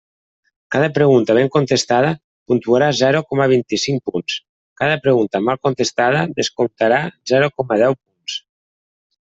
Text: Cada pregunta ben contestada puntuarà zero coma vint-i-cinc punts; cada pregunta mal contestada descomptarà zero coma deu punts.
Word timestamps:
Cada 0.75 0.85
pregunta 0.93 1.33
ben 1.39 1.49
contestada 1.55 2.13
puntuarà 2.51 2.87
zero 3.01 3.21
coma 3.33 3.47
vint-i-cinc 3.53 4.01
punts; 4.09 4.39
cada 4.83 4.97
pregunta 5.07 5.45
mal 5.51 5.63
contestada 5.69 6.27
descomptarà 6.41 7.01
zero 7.35 7.55
coma 7.61 7.81
deu 7.85 7.99
punts. 8.03 8.41